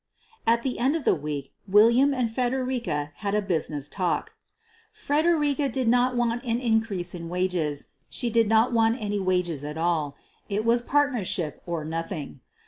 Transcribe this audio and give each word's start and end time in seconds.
At 0.47 0.63
the 0.63 0.79
end 0.79 0.95
of 0.95 1.03
the 1.03 1.13
week, 1.13 1.53
William 1.67 2.11
and 2.11 2.27
Fredericka 2.31 3.11
had 3.17 3.35
a 3.35 3.41
business 3.43 3.87
talk. 3.87 4.33
Fredericka 4.91 5.69
didn't 5.69 6.17
want 6.17 6.33
an 6.43 6.57
in 6.57 6.57
190 6.57 6.63
SOPHIE 6.63 6.69
LYONS 6.71 6.87
crease 6.87 7.13
in 7.13 7.29
wages. 7.29 7.87
She 8.09 8.29
didn't 8.31 8.73
want 8.73 8.99
any 8.99 9.19
wages 9.19 9.63
at 9.63 9.77
all. 9.77 10.15
It 10.49 10.65
was 10.65 10.81
partnership 10.81 11.61
or 11.67 11.85
nothing. 11.85 12.39